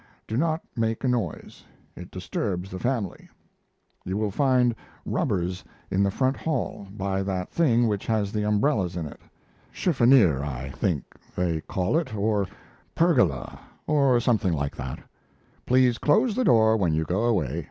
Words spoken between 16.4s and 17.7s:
door when you go away!